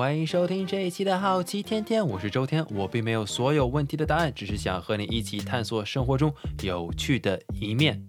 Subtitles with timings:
[0.00, 2.64] 欢迎收听这一期的好奇天天，我是周天。
[2.70, 6.32] 我并没有所有问题的答案，只是想和你一起探索生活中
[6.62, 8.02] 有趣的一面。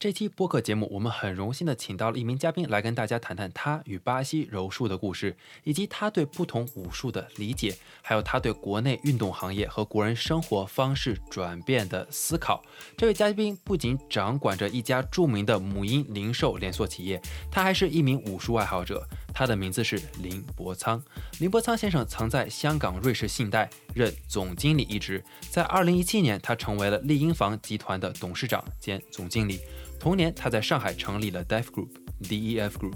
[0.00, 12.62] 这期播客节目，我们很荣幸的请到了一名嘉宾来跟大家谈谈他与巴西柔术的故事，以及他对不同武术的理解，还有他对国内运动行业和国人生活方式转变的思考。
[12.96, 17.20] 这位嘉宾不仅掌管着一家著名的母婴零售连锁企业，
[17.50, 19.04] 他还是一名武术爱好者。
[19.34, 21.02] 他的名字是林伯仓。
[21.40, 29.58] 林伯仓先生曾在香港瑞士信贷任总经理一职，在2017年，他成为了丽婴房集团的董事长兼总经理。
[29.98, 32.94] 同年，他在上海成立了 Def Group（DEF Group）。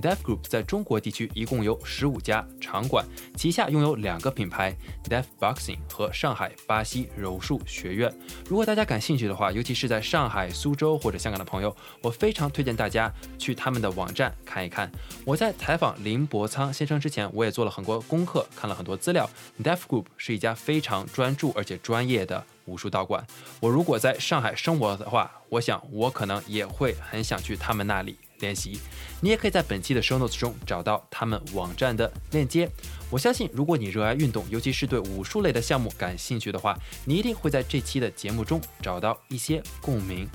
[0.00, 4.72] Def Group 在中国地区一共有十五家场馆，旗下拥有两个品牌
[5.10, 8.12] ：Def Boxing 和上海巴西柔术学院。
[8.48, 14.88] 如果大家感兴趣的话，尤其是在上海、苏州或者香港的朋友，我非常推荐大家去他们的网站看一看。
[15.24, 19.28] 我在采访林伯仓先生之前，我也做了很多功课，看了很多资料。
[19.64, 22.44] Def Group 是一家非常专注而且专业的。
[22.68, 23.26] 武术道馆，
[23.60, 28.78] 我如果在上海生活的话，我想我可能也会很想去他们那里练习。
[29.20, 32.68] 你也可以在本期的 show notes 中找到他们网站的链接。
[33.10, 40.28] 我相信，如果你热爱运动，尤其是对武术类的项目感兴趣的话，你一定会在这期的节目中找到一些共鸣。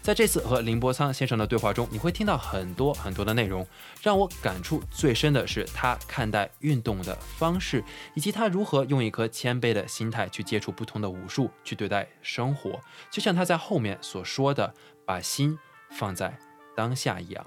[0.00, 3.66] 在这次和林伯仓先生的对话中，你会听到很多很多的内容。
[4.02, 12.80] 让我感触最深的是他看待运动的方式，以及他如何用一颗谦卑的心态去接触不同的武术，去对待生活。
[13.10, 14.72] 就像他在后面所说的，
[15.04, 15.58] 把心
[15.90, 16.38] 放在
[16.74, 17.46] 当下一样。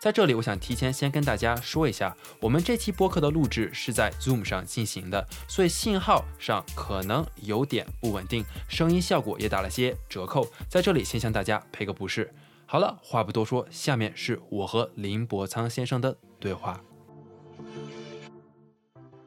[0.00, 10.48] 在这里，我想提前先跟大家说一下，我们这期播客的录制是在 Zoom 上进行的，所以信号上可能有点不稳定，声音效果也打了些折扣。
[10.70, 12.32] 在这里，先向大家赔个不是。
[12.64, 16.80] 好了，话不多说，下面是我和林伯仓先生的对话。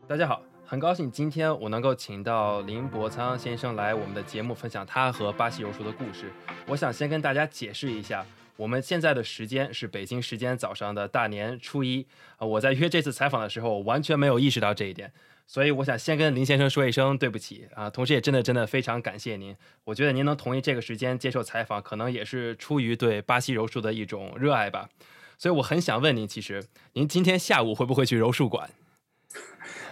[0.07, 6.33] 大家好，很高兴今天我能够请到林伯仓先生来我们的节目，分享他和巴西柔术的故事。
[6.65, 8.25] 我想先跟大家解释一下。
[8.57, 12.05] 我们现在的时间是北京时间早上的大年初一
[12.37, 12.45] 啊！
[12.45, 15.11] 我在约这次采访的时候，完全没有意识到这一点，
[15.47, 17.89] 所以我想先跟林先生说一声对不起啊！
[17.89, 19.55] 同时也真的真的非常感谢您，
[19.85, 24.89] 我觉得您能同意这个时间接受采访，可能也是出于对巴西柔术的一种热爱吧。
[25.37, 28.69] 所以我很想问您，其实您今天下午会不会去柔术馆？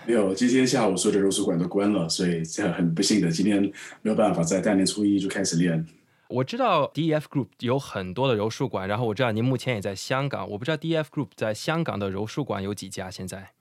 [0.05, 3.59] 没有，今天下午所有的柔术馆都关了，所以这很不幸的，今天
[4.03, 5.83] 没有办法在大年初一就开始练。
[6.31, 10.49] 我知道 DF Group 有很多的柔术馆，然后我知道您目前也在香港。
[10.49, 13.11] 我不知道 DF Group 在香港的柔术馆有几家？
[13.11, 13.51] 现在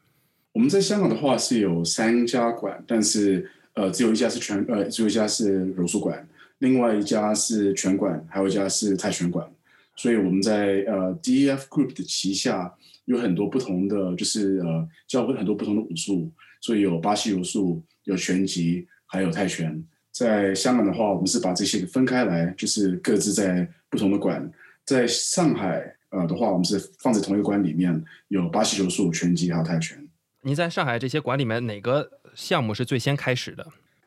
[0.52, 9.48] 我们在香港的话是有三家馆，但是呃，只有一家是全呃，只有一家是柔术馆，另外一家是拳馆，还有一家是泰拳馆。
[9.96, 12.72] 所以我们在呃 DF Group 的旗下
[13.04, 19.84] 有很多不同的，就是呃教会很多不同的武术，所以有巴西柔术、有拳击，还有泰拳。
[20.20, 24.52] 在香港的话，我们是把这些分开来，就是各自在不同的馆。
[24.84, 30.06] 在上海，呃的话，我们是放在同一个馆里面，有巴西柔术、拳击还有泰拳。
[30.42, 33.66] 您在上海这些馆里面，哪个项目是最先开始的？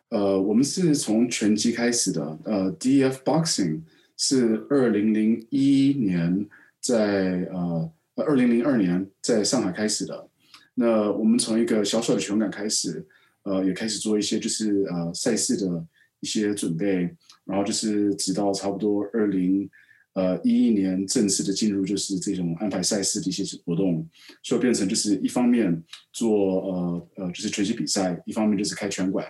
[0.09, 2.37] 呃，我们是从拳击开始的。
[2.45, 3.81] 呃，DF Boxing
[4.15, 6.45] 是二零零一年
[6.79, 10.27] 在呃二零零二年在上海开始的。
[10.75, 13.03] 那我们从一个小小的拳馆开始，
[13.41, 15.83] 呃，也开始做一些就是呃赛事的。
[16.23, 17.13] 一些准备，
[17.43, 19.69] 然后就是直到差不多二零
[20.13, 24.07] 呃一一年正式的进入，就是这种安排赛事的一些活动，
[24.41, 25.83] 就变成就是一方面
[26.13, 29.27] 做呃呃就是拳击比赛，一方面就是开拳馆。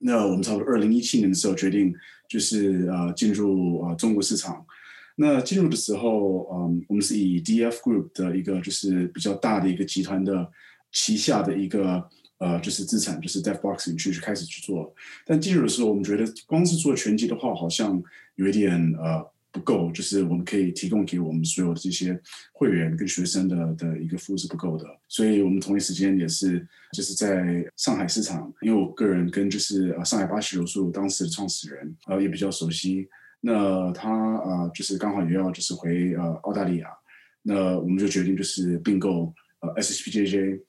[0.00, 1.94] 那我们差不多二零一七年的时候决定
[2.28, 4.66] 就是呃进入呃中国市场。
[5.16, 10.50] 那进入的时候，嗯，我们是以 DF Group 的一个就是比较大的一个集团的
[10.92, 12.06] 旗下的一个。
[12.42, 14.92] 呃，就是资产，就是 Deaf Boxing 去去开始去做，
[15.24, 18.02] 但进入的时候，我们觉得光是做拳击的话，好像
[18.34, 22.20] 有一点呃不够，就是我们可以提供给我们所有的这些
[22.52, 33.08] 会员跟学生的的一个服务是不够的，所以我们同一时间也是就是在上海市场，因为我个人跟就是呃上海巴西柔术当时的创始人呃也比较熟悉，
[33.40, 36.88] 那他呃就是刚好也要就是回呃澳大利亚，
[37.42, 40.60] 那我们就决定就是并购呃 S S P J J。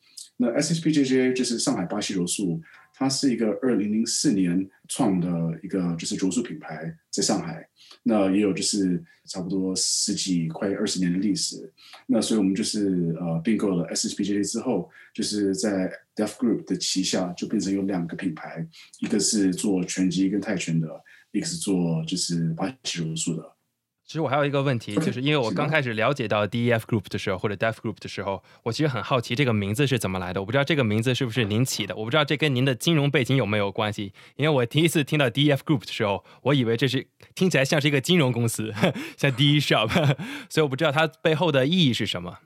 [0.44, 2.62] 那 SHPJJ 就是上海巴西柔术，
[2.94, 7.66] 它是一个二零零四年创的一个就是柔术品牌，在上海，
[8.04, 11.72] 那也有就是差不多十几快二十年的历史。
[12.08, 18.68] 那所以我们就是呃并购了 SHPJJ 之后，就是在 Deaf Group 的旗下就变成有两个品牌，
[19.00, 20.90] 一个是做拳击跟泰拳的，
[21.32, 23.56] 一个是做就是巴西柔术的。
[24.14, 30.40] 其实我还有一个问题，就是因为我刚开始了解到 DEF Group 的时候，或者 Def Group 的时候，我其实很好奇这个名字是怎么来的。
[30.40, 34.14] 我不知道这个名字是不是您起的，我不知道这跟您的金融背景有没有关系。
[34.36, 38.72] 因为我第一次听到 DEF Group 的时候，我以为这是听起来像是一个金融公司，
[39.18, 39.90] 像 DE Shop，
[40.48, 42.38] 所以我不知道它背后的意义是什么。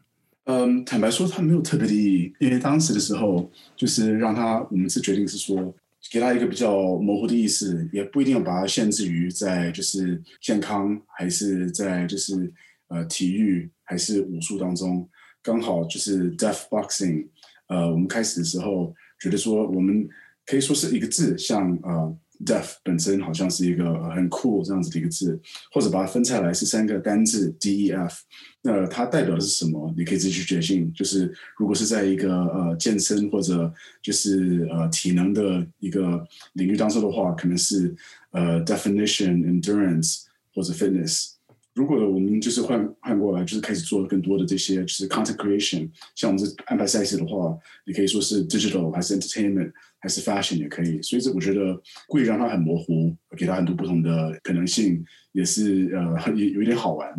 [0.45, 5.75] 嗯，坦白说，它没有特别的意义，因为当时的时候就是让他，我们是决定是说。
[6.11, 12.51] 给他一个比较模糊的意思，也不一定要把它限制于在就是健康，还是在就是
[12.87, 15.09] 呃体育，还是武术当中。
[15.41, 17.27] 刚好就是 deaf boxing，
[17.67, 20.07] 呃，我们开始的时候觉得说，我们
[20.45, 22.17] 可以说是一个字，像呃。
[22.45, 25.39] Deaf 本身好像是一个很酷这样子的一个字，
[25.71, 28.15] 或者把它分拆来是三个单字 D E F，
[28.61, 29.91] 那它代表的是什么？
[29.97, 30.93] 你可以自己去决定。
[30.93, 33.73] 就是如果是在一个呃健身或者
[34.03, 36.23] 就是呃体能的一个
[36.53, 37.95] 领域当中的话，可能是
[38.31, 40.23] 呃 definition endurance
[40.53, 41.31] 或者 fitness。
[41.73, 47.55] 如果我们就是换换过来，就是开始做更多的这些就是 content creation，像我们这安排赛事的话，
[47.85, 49.71] 你可以说是 digital 还是 entertainment。
[49.99, 57.09] 还是 fashion 也可以，所以这我觉得故意让它很模糊，给它很多不同的可能性，也是呃也有一点好玩，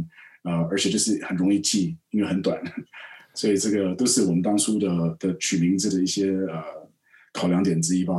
[0.45, 2.61] 呃，而且就是很容易记，因为很短，
[3.35, 6.63] 所以这个都是我们当初的的取名字的一些呃
[7.33, 8.15] 考量点之一吧。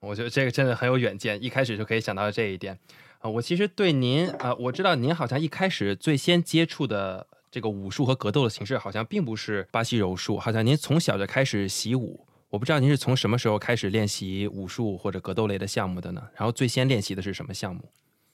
[0.00, 2.78] 我觉得这个真的很有远见，一开始就可以想到这一点
[3.18, 3.28] 啊。
[3.28, 12.26] 我其实对您啊，我知道您好像一开始最先接触的这个武术和格斗的形式，好像并不是巴西柔术，好像您从小就开始习武。
[12.50, 16.20] 我不知道您是从什么时候开始练习武术或者格斗类的项目的呢？
[16.34, 17.80] 然后最先练习的是什么项目？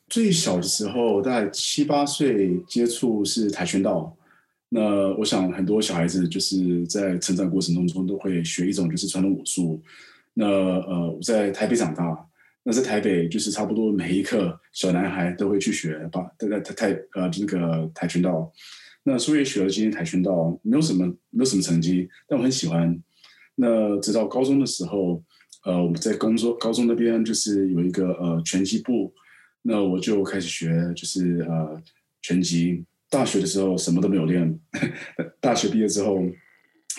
[0.08, 4.16] 最小的时候，大概七八岁接触是跆拳道。
[4.70, 9.82] 那我想很多小孩子就是在成长过程当中都会学一种就是传统武术。
[10.32, 12.26] 那呃，我在台北长大，
[12.62, 18.50] 那在台北就是差不多每一个小男孩都会去学吧，在在泰呃那个跆拳道。
[19.02, 22.98] 那所以学了今天跆拳道，没有什么没有什么成绩，但我很喜欢。
[23.56, 25.22] 那直到高中的时候，
[25.64, 29.12] 呃，我们在工作高中那边就是有一个呃拳击部，
[29.62, 31.82] 那我就开始学就是呃
[32.22, 32.84] 拳击。
[33.08, 34.58] 大学的时候什么都没有练，
[35.40, 36.18] 大学毕业之后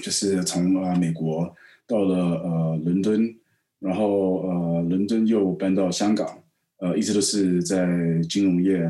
[0.01, 1.53] 就是从啊美国
[1.85, 3.35] 到了呃伦敦，
[3.79, 6.41] 然后呃伦敦又搬到香港，
[6.77, 8.81] 呃一直都是在金融业，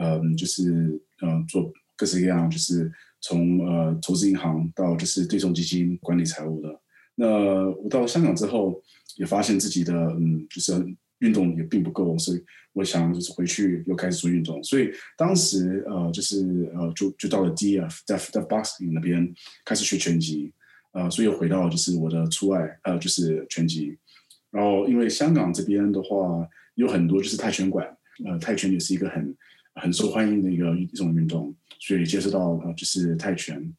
[0.00, 2.90] 嗯就是嗯做各式各样，就是
[3.20, 6.80] 从呃投资银行到就是对冲基金管理财务的。
[7.16, 8.82] 那我到了香港之后，
[9.16, 10.72] 也发现自己的嗯，就是
[11.18, 14.62] 运动也并不够，所以我想就是回去又开始做运动。
[14.64, 19.32] 所以当时呃，就是呃，就就到了 D F Def Def Boxing 那边
[19.64, 20.52] 开始学拳击，
[20.92, 23.96] 呃，所以又回到就是我的初爱，呃，就是拳击。
[24.50, 27.86] 然后因为香港这边的话有很多就是泰拳馆，
[28.24, 29.36] 呃，泰拳也是一个很
[29.74, 33.72] 很受欢迎的一个一种运动，所以接触到呃就是泰拳。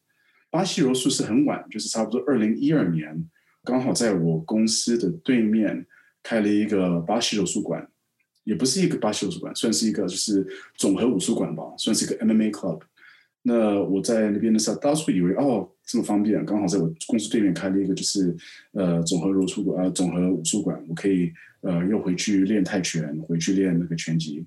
[0.56, 3.22] 巴西柔术是很晚，就是差不多二零一二年，
[3.62, 5.84] 刚好在我公司的对面
[6.22, 7.86] 开了一个巴西柔术馆，
[8.44, 10.46] 也不是一个巴西柔术馆，算是一个就是
[10.78, 12.80] 总和武术馆吧，算是一个 MMA club。
[13.42, 18.34] 那我在那边的时候，当初以为哦这么方便，刚好在我公司对面开了一个就是
[18.72, 21.30] 呃总和柔术馆，呃总和武术馆，我可以
[21.60, 24.42] 呃又回去练泰拳，回去练那个拳击。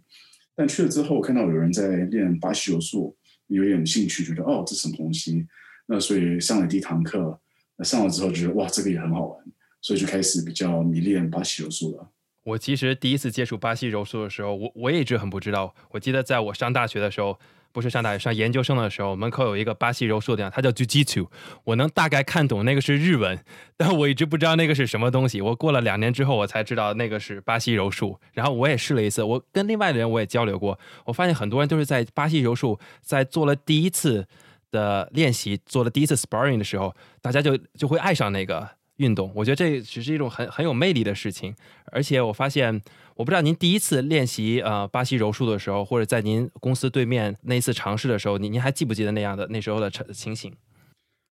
[0.55, 5.45] 但去了之后，看到有人在练巴西柔术，有点兴趣，觉得哦这什么东西？
[5.91, 7.39] 那所以上了第一堂课，
[7.75, 9.43] 那上了之后觉得哇，这个也很好玩，
[9.81, 12.07] 所以就开始比较迷恋巴西柔术了。
[12.43, 15.73] 我其实第一次接触巴西柔术的时候，我我也一直很不知道。
[15.89, 17.39] 我记得在我上大学的时候，
[17.71, 21.27] 不是上大学上研究生的时候，门口有一个巴西柔术的，它叫 Jiu-Jitsu。
[21.63, 23.39] 我能大概看懂那个是日文，
[23.75, 25.41] 但我一直不知道那个是什么东西。
[25.41, 28.19] 我过了两年之后，我才知道那个是巴西柔术。
[28.33, 34.27] 然后我也试了一次，我跟另外的人我也交流过，我发现很多人都是在巴西柔术在做了第一次。
[34.71, 39.31] 的练习做了第一次 sparring 的时候，大家就就会爱上那个运动。
[39.33, 41.55] 我觉得这只是一种很很有魅力的事情。
[41.91, 42.81] 而且我发现，
[43.15, 50.53] 我不知道您第一次练习呃巴西柔术的时候，或者在您公司对面那一次尝试的时候，您您还记不记得那样的那时候的情情形？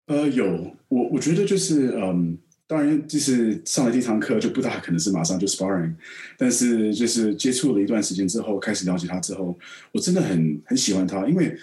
[0.07, 0.75] 呃，有。
[0.87, 5.93] 我我觉得就是嗯，当然就是上了第一堂课就不大可能是马上就 sparring，
[6.37, 9.57] 但是就是接触了一段时间之后，开始了解它之后，
[9.91, 11.55] 我真的很很喜欢它，因为。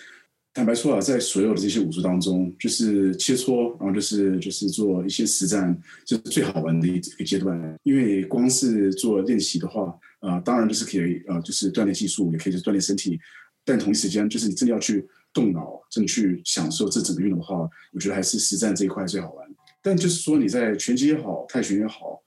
[0.56, 7.78] 坦白说啊，在所有的这些武术当中，就是切磋，然后就是就是做一些实战，就是最好玩的一个阶段。
[7.82, 13.20] 因为光是做练习的话，呃，当然就是可以呃，就是锻炼技术，也可以是锻炼身体。
[13.66, 19.46] 但同一时间，就是你真的要去动脑，真的去享受这整个运动的话，我觉得还是实战这一块最好玩。
[19.82, 22.18] 但就是说，你在拳击也好，泰拳也好，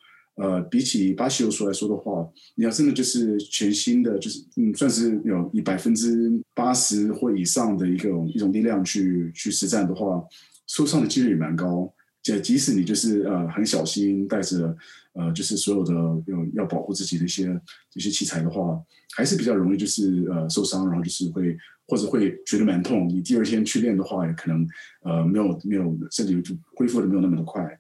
[0.41, 10.24] 呃，比起巴西柔术来说的话，你要真的就是全新的，就是嗯，算是有以百分之八十或以上的一个一种力量去去实战的话，
[10.65, 11.93] 受伤的几率也蛮高。
[12.24, 14.75] 即即使你就是呃很小心带着
[15.13, 15.93] 呃就是所有的
[16.27, 17.60] 有要保护自己的一些
[17.96, 18.81] 一些器材的话，
[19.15, 23.10] 还是比较容易就是呃受伤，然后就是会或者会觉得蛮痛。
[23.10, 24.67] 你第二天去练的话，也可能
[25.03, 27.77] 呃没有没有身体就恢复的没有那么的快。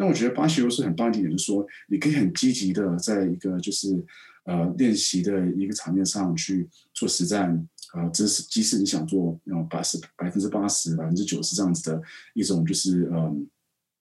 [0.00, 4.02] 但我觉得巴西柔术很棒一点，就是说你可以很积极的在一个就是
[4.44, 12.00] 呃练习的一个场面上去做实战，啊，即使即使你想做然后八十百分之八十、百分之九十这样子的
[12.32, 13.46] 一种就是嗯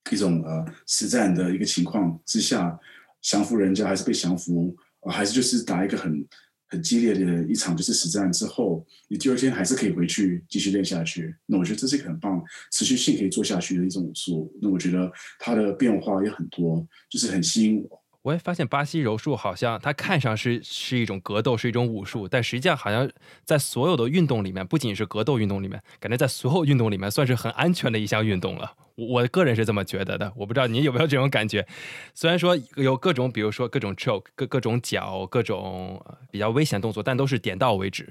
[0.10, 2.80] 一种呃实战的一个情况之下，
[3.22, 6.26] 降服人家还是被降服，还是就是打一个很。
[6.70, 11.36] 很激烈的一场就是实战之后，你第二天还是可以回去继续练下去。
[11.48, 14.52] 那我觉得这是一个很棒、持续性可以做下去的一种武术。
[14.62, 18.02] 那我觉得它的变化也很多，就是很吸引我。
[18.30, 23.10] 我也发现巴西柔术好像它看上是是一种格斗，是一种武术，但实际上好像
[23.44, 28.74] 在所有的运动里面，不仅是格斗运动里面，感觉在所有运动里面算是很安全的一项运动了。
[28.96, 31.66] 我个人是这么觉得的，我不知道你有没有这种感觉。
[32.14, 38.08] 虽然说有各种，比如说各种 choke、各各种脚、各种比较危险动作，但都是点到为止。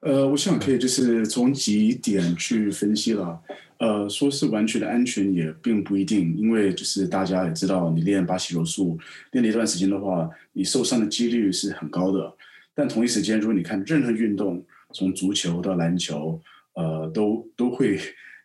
[0.00, 3.38] 呃，我想可以就是从几点去分析了。
[3.78, 8.98] 呃，说是完全的安全也并不一定，因为就是大家也知道，你练巴西柔术
[9.32, 12.34] 练了一段时间的话，你受伤的几率是很高的。
[12.74, 16.40] 但同一时间，如果你看任何运动，从足球到篮球，
[16.74, 17.98] 呃，都都会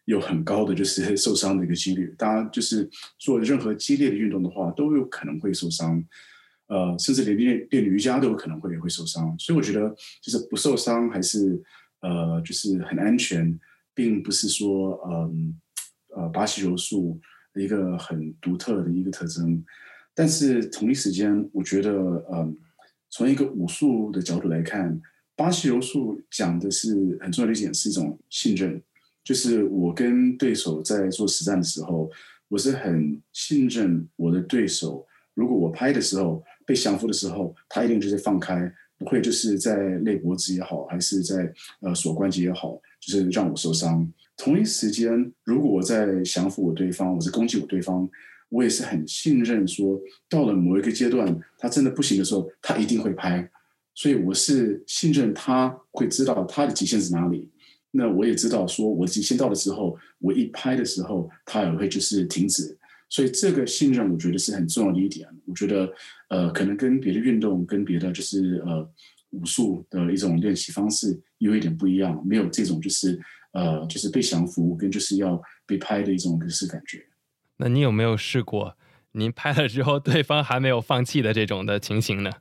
[0.06, 2.14] 有很高的就是 受伤的一个几率。
[2.18, 6.04] 大家，就是做任何激烈的运动的话，都有可能会受伤。
[6.68, 9.34] 呃，甚至连练练瑜伽都有可能会会受伤。
[9.38, 11.62] 所以我觉得，就是不受伤还是
[12.02, 13.58] 呃，就是很安全。
[13.94, 15.60] 并不是说，嗯，
[16.16, 17.20] 呃，巴西柔术
[17.56, 19.64] 一个很独特的一个特征，
[20.14, 21.92] 但是同一时间，我觉得，
[22.32, 22.58] 嗯，
[23.10, 25.02] 从一个武术的角度来看，
[25.36, 28.82] 巴西柔术讲的是很重要的一点，是一种信任，
[29.24, 32.10] 就是我跟对手在做实战的时候，
[32.48, 42.80] 我是很信任我的对手，如果我拍的时候被降服的时候，他一定就是放开，不会就是在肋脖子也好，还是在呃锁关节也好。
[43.02, 44.10] 就是让我受伤。
[44.38, 48.10] 同一时间，如果我在降服我对方，我是攻击我对方，
[48.50, 53.48] 我也是很信任，说到了某一个阶段，他真的不行的时候，他一定会拍。
[53.94, 57.52] 所以我是信任他会知道他的极限是哪里。
[57.92, 62.78] 那我也知道，说我极限到的时候，我一拍的时候，他也会就是停止。
[63.10, 65.28] 所以这个信任，我觉得是很重要的一点。
[65.46, 65.94] 我觉得，
[66.30, 68.90] 呃，可能跟别的运动，跟别的就是呃。
[69.32, 73.20] 武术的一种练习方式有一点不一样，没有这种就是
[73.54, 77.04] 呃，就是被降服跟就是要被拍的一种就是感觉。
[77.58, 78.76] 那你有没有试过，
[79.12, 82.32] 您拍了之后对方还没有放弃的这种的情形呢？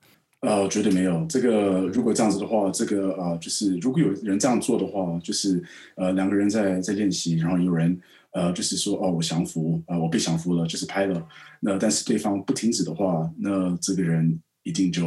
[0.41, 1.27] 呃，绝对没有。
[1.27, 5.63] 这个如果这样子的话，这个呃，就是如果有人这样做的话，就是
[5.97, 8.01] 呃，两个人在在练习，然后有人
[8.33, 11.29] 呃，就是说哦，我降服啊，我被降服了，就是拍了。
[11.61, 15.05] 那但是对方不停止的话，那这个人一定就。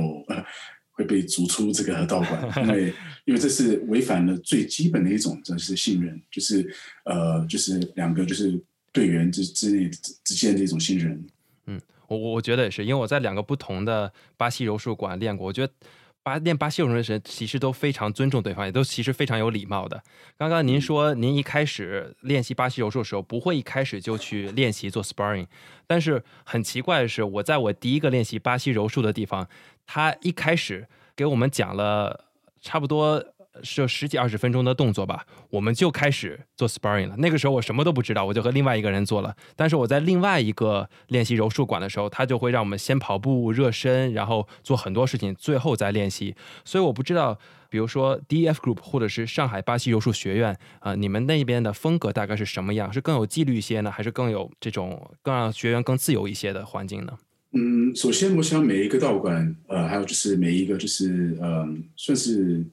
[0.94, 2.94] 会被逐出这个道馆，因为
[3.26, 6.72] 因为这是违反了最基本的一种，就是信任，就是
[7.06, 9.90] 呃，就是两个就是队员之之内
[10.24, 11.26] 之间的一种信任。
[11.66, 15.74] 嗯，我我觉得也是，因为我在两个不同的巴西柔术馆练过，我觉得
[16.22, 20.04] 巴练巴西柔术的人其实都非常尊重对方，也都其实非常有礼貌的。
[20.38, 25.48] 刚刚您说您一开始练习巴西柔术的时候，不会一开始就去练习做 sparring，
[25.88, 29.50] 但是很奇怪的是，我在我第一个练习巴西柔术的地方。
[29.86, 32.26] 他一开始给我们讲了
[32.62, 33.24] 差不多
[33.62, 37.16] 是十几二十分钟的动作吧，我们就开始做 sparring 了。
[37.18, 39.36] 那个时候我什么都不知道，我就和另外一个人做了。
[39.56, 46.36] 但是我在另外一个练习柔术馆的时候，他就会让我们先跑步热身，然后做很多事情，最后再练习。
[46.66, 47.38] 所以我不知道，
[47.70, 52.92] 比如说 DF Group 或者是上海巴西柔术学院啊，你们那边的风格大概是什么样？
[52.92, 57.20] 是更有纪律一些呢，还是更有这种更让学员更自由一些的环境呢？
[57.56, 62.66] 嗯，首先我想每一个道馆，呃，还有就是每一个就是，嗯，算是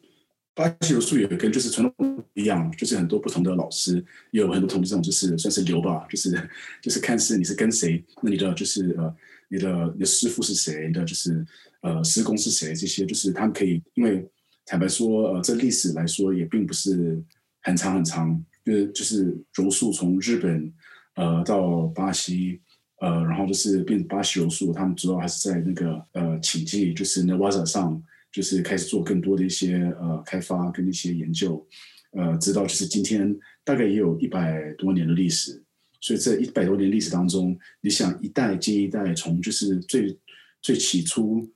[0.54, 6.30] 巴西柔术也跟就是传统一样，就是很多不同的老师，也有很多同的这种就是算是流吧，就是
[6.80, 9.14] 就是看是你是跟谁，那你的就是呃，
[9.50, 11.44] 你的你的师傅是谁，的就是
[11.82, 14.26] 呃师公是谁，这些就是他们可以，因为
[14.64, 17.22] 坦白说，呃，这历史来说也并不是
[17.60, 20.72] 很长很长，就是就是柔术从日本
[21.16, 22.62] 呃到巴西。
[23.00, 31.66] 呃，然后就是变巴西柔术，他们主要还是在那个呃，奇迹，就是 Nevada 上，就是开始做更多的一些呃开发跟一些研究，
[32.12, 35.62] 呃，直到就是今天大概也有一百多年的历史，
[36.00, 40.18] 所以这一百多年历史当中，你想一代接一代，从就是最
[40.60, 41.48] 最起初，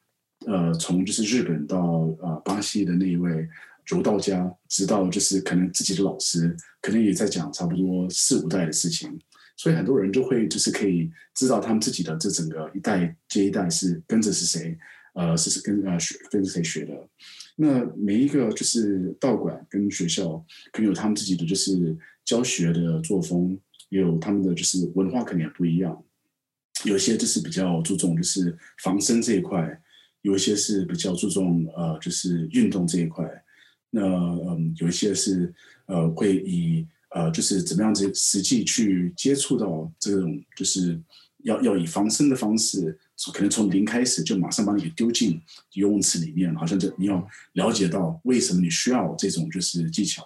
[0.47, 1.79] 呃，从就是日本到
[2.23, 3.47] 呃巴西的那一位
[3.85, 9.19] 柔道家，直到就是可能自己的老师，可能也在讲差不多四五代的事情，
[9.56, 14.76] 所以很多人就会就是可以知道他们自己的这整个一代接一代是跟着是谁，
[15.14, 17.08] 呃，是是跟呃学跟着谁学的。
[17.56, 23.56] 那每一个就是道馆跟学校，可能有他们自己的就是教学的作风，
[23.90, 26.04] 也有他们的就是文化，可能也不一样。
[26.84, 29.80] 有些就是比较注重就是防身这一块，
[30.23, 33.25] 有一些是比较注重呃就是运动这一块。
[33.90, 35.54] 那嗯，有一些是
[35.87, 36.84] 呃会以
[37.14, 41.00] 呃就是怎么样子实际去接触到这种就是
[41.44, 42.99] 要要以防身的方式，
[43.33, 45.40] 可能从零开始就马上把你给丢进
[45.75, 50.23] 游泳池里面，好像就你要了解到为什么你需要这种就是技巧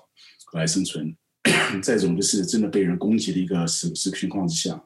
[0.54, 1.14] 来生存，
[1.83, 4.83] 在这种就是真的被人攻击的一个时时情况之下。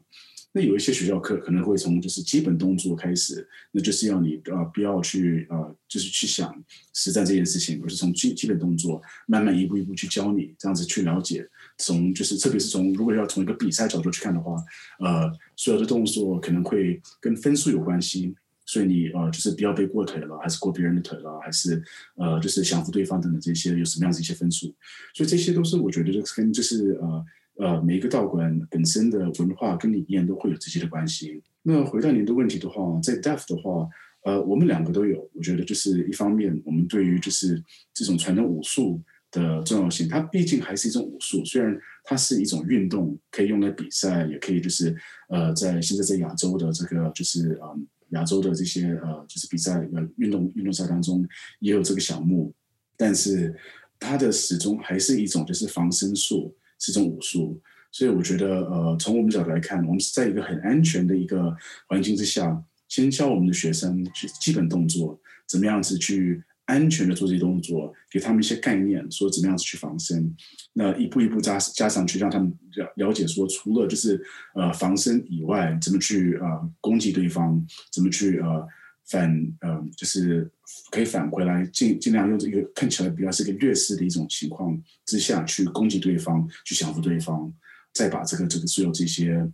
[0.55, 11.49] 那有一些学校课可能会从就是基本动作开始，那就是要你呃不要去呃就是去想实战这件事情，而是从基基本动作慢慢一步一步去教你，这样子去了解。
[11.79, 14.55] 从就是特别是从如果要从一个比赛角度去看的话，
[15.01, 18.35] 呃，所有的动作可能会跟分数有关系，
[18.67, 21.83] 所以你呃就是不要被过腿了，还是过别人的腿了，还是
[22.17, 24.67] 呃就是降服对方等等这些有什么样子一些分数，
[25.15, 27.25] 所以这些都是我觉得就是跟就是呃。
[27.57, 31.43] 呃，每一个道馆本身的文化跟理念都会有直接的关系。
[31.63, 33.89] 那回答您的问题的话，在 Deaf 的话，
[34.25, 35.31] 呃，我们两个都有。
[35.35, 44.97] 我觉得就是一方面，我们对于就是这种传统武术的重要性，它毕竟还是一种武术，虽然它是一种运动，可以用来比赛，也可以就是
[45.29, 51.25] 呃，在现在在亚洲的这个就是嗯亚洲的这些呃就是比赛呃运动运动赛当中
[51.61, 52.53] 也有这个项目，
[52.97, 53.55] 但是
[54.01, 56.57] 它的始终还是一种就是防身术。
[56.85, 57.63] 是种武术，
[57.93, 70.35] 所以我觉得，呃，从我们角度来看，我们是在一个很安全的一个环境之下，先教我们的学生去基本动作，怎么样子去安全的做这些动作，给他们一些概念，说怎么样子去防身，
[70.73, 74.21] 那一步一步加加上去，让他们了了解说，除了就是
[74.57, 78.67] 呃防身以外，怎么去呃攻击对方，怎么去呃。
[79.13, 80.51] 反嗯，就是
[80.91, 87.53] 可以返回来，尽尽量用这个看起来比较是个劣势的一种情况之下去攻击对方，去降服对方，
[87.93, 89.47] 再把这个这个所有这些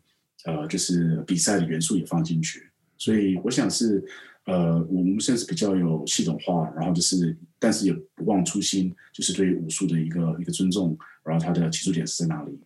[0.45, 2.71] 呃，就是比赛的元素也放进去。
[2.97, 4.05] 所以我想是
[4.45, 12.59] 呃，我们算是比较有系统化，然后就是但是也不忘初心，就是对武术的一个一个尊重，然后它的起初点是在哪里？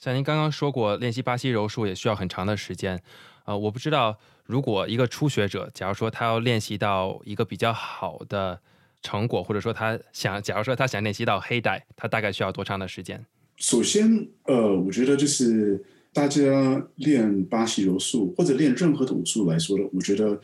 [0.00, 2.98] 像您刚刚说过，练习巴西柔术也需要很长的时间。
[3.44, 4.18] 呃，我不知道。
[4.46, 8.58] 如果一个初学者，假如说他要练习到一个比较好的
[9.02, 13.24] 成果，或者说他想，假如说他想练习到黑带，他大概需要多长的时间？
[13.58, 15.84] 首先，呃，我觉得就是
[16.14, 20.40] 大家练巴西柔术或者练任何的武术来说的，我觉得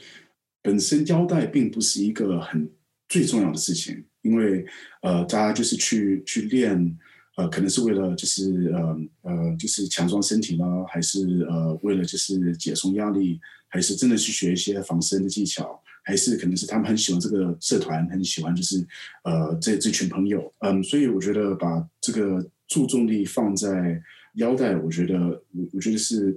[0.63, 2.71] 本身腰带并不是一个很
[3.09, 4.65] 最重要的事情，因为
[5.01, 6.99] 呃，大家就是去去练。
[7.37, 18.83] 呃，可能是为了就是呃呃，就是强壮身体呢，还是呃为了就是解松压力，还是真的去学一些防身的技巧，还是可能是他们很喜欢这个社团，很喜欢就是
[19.23, 24.03] 呃这这群朋友，嗯，所以我觉得把这个注重力放在
[24.37, 25.19] 腰带，我觉得
[25.53, 26.35] 我我觉得是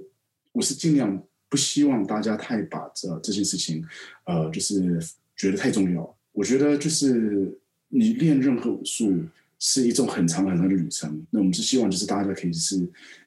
[0.52, 3.82] 我是尽量不希望大家太把这这件事情
[4.26, 5.00] 呃就是
[5.34, 6.14] 觉得太重要。
[6.32, 7.58] 我觉得就是
[7.88, 9.24] 你练任何武术。
[9.60, 11.24] 是一种很长很长的旅程。
[11.30, 12.76] 那我们是希望，就是大家可以是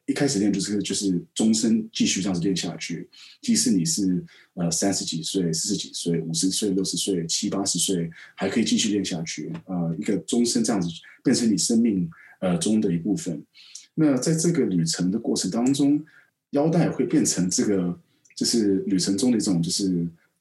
[0.08, 3.08] 一开始练，就是就是终身继续这样子练下去。
[3.40, 4.22] 即使你是
[4.56, 9.54] 呃三十几岁、四十几岁、五十岁、六十岁、七八十岁，还可以继续练下去。
[9.66, 10.90] 呃，一个终身这样子
[11.24, 12.10] 变成你生命
[12.42, 13.42] 呃中的一部分。
[13.94, 16.04] 那在这个旅程的过程当中，
[16.50, 17.98] 腰带会变成这个
[18.36, 19.88] 就是旅程中的一种就是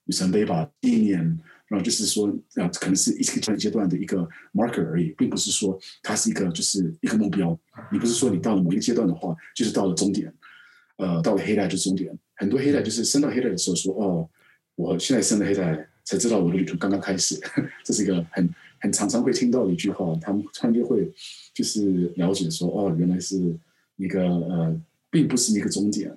[0.07, 1.39] 里程碑吧，纪念。
[1.73, 7.59] 然后就是说，呃，可能是一个阶段的一个 marker 而已，并不是说它是一个就是一个目标。
[7.91, 10.31] 你不是说你到了某一个阶段的话，就是到了终点，
[10.99, 12.15] 呃，到了黑带就是终点。
[12.37, 14.29] 很多黑带就是升到黑带的时候说，哦，
[14.75, 17.41] 我现在升了黑带，才知道我的旅途刚刚开始。
[17.83, 18.47] 这是一个很
[18.79, 21.11] 很常常会听到的一句话，他们突然就会
[21.55, 23.59] 就是了解说，哦，原来是
[23.97, 24.79] 一个呃，
[25.11, 26.15] 并不是一个终点。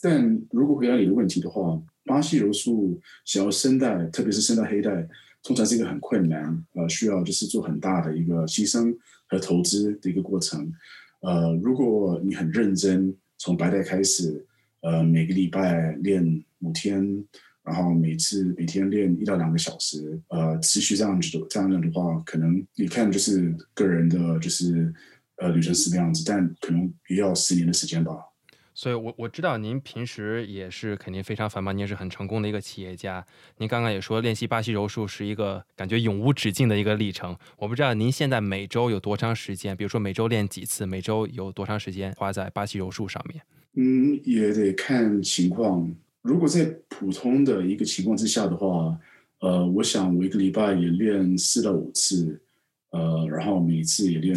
[0.00, 5.08] 但如果回答你的问题的话，巴西柔术想要升带，特别是升到黑带，
[5.42, 10.72] 通常是一个很困难，呃，需要就是做很大的一个牺牲和投资的一个过程。
[11.20, 14.46] 呃，如果你很认真，从白带开始，
[14.80, 17.24] 呃，每个礼拜练五天，
[17.62, 24.92] 然后每次每天练一到两个小时，呃，持续这样子的这样的话，可能你看就是个人的，就是
[25.36, 28.12] 呃旅程是这样子，但可能也要十年的时间吧。
[28.74, 33.24] 所以我我知道您平时也是肯定非常繁忙，您也是很成功的一个企业家。
[33.58, 37.36] 您刚刚也说练习巴西柔术是一个感觉永无止境的一个历程。
[37.56, 43.40] 我不知道您现在每周有多长时间，比如说每周练几次，每周有多长时间花在巴西柔术上面？
[43.76, 45.94] 嗯，也得看情况。
[46.22, 48.98] 如果在普通的一个情况之下的话，
[49.40, 52.40] 呃，我想我一个礼拜也练四到五次，
[52.90, 54.36] 呃，然后每次也练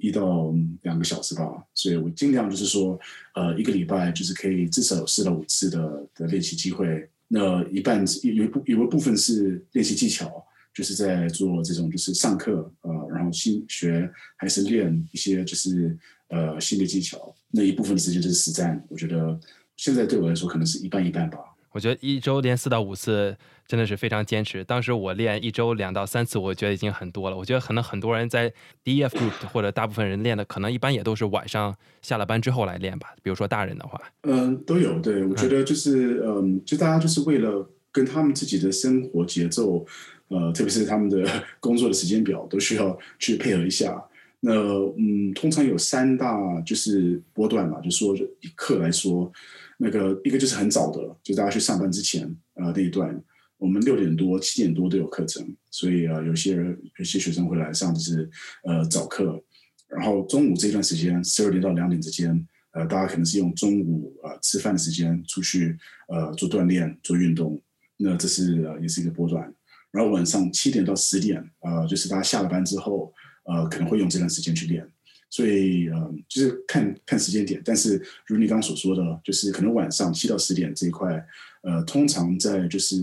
[0.00, 1.64] 一到两个小时吧。
[1.74, 2.98] 所以我尽量就是说，
[3.34, 7.08] 呃，一个礼拜就是可以至少有四到五次的的练习机会。
[7.28, 15.96] 那一半有有一部有一部分是练习技巧，就是在做这种就是上课，呃，然后新学还是练一些就是
[16.28, 17.34] 呃新的技巧。
[17.50, 18.84] 那一部分时间就是实战。
[18.88, 19.38] 我觉得
[19.76, 21.38] 现在对我来说可能是一半一半吧。
[21.72, 24.64] 我觉得一周练四到五次真的是非常坚持。
[24.64, 27.36] 当时我练一周两到三次，我觉得已经很多了。
[27.36, 28.52] 我觉得可能很多人在
[28.84, 33.14] DEF group 或者大部分人练的，可能一般也都是晚上下了班之后来练吧。
[33.22, 34.98] 比如说大人的话，嗯，都有。
[34.98, 39.86] 对，我觉得就是嗯，就大家就是为了跟他们自己的生活节奏，
[40.26, 41.24] 呃，特别是他们的
[41.60, 44.02] 工作的时间表，都需要去配合一下。
[44.40, 44.52] 那
[44.98, 49.32] 嗯，通常有三大就是波段嘛，就说以课来说。
[49.82, 53.18] 那个一个就是很早的，就大家去上班之前，呃那一段，
[53.56, 58.28] 我们六点多、七点多都有课程，所以啊，有些人有些学生会来上就是
[58.64, 59.42] 呃早课，
[59.88, 65.74] 然后中午这段时间，十二点到两点之间，呃，大家可能是用中午啊吃饭的时间出去
[66.08, 67.58] 呃做锻炼、做运动，
[67.96, 69.50] 那这是呃也是一个波段，
[69.92, 73.14] 然后晚上七点到十点，呃，就是大家下了班之后，
[73.44, 74.86] 呃，可能会用这段时间去练。
[75.30, 81.24] 所以，嗯，就是看看时间点，但是如你刚刚所说的，就是可能晚上七到十点这一块，
[81.62, 82.96] 呃，通常在就是